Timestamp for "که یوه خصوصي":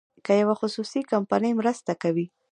0.25-0.99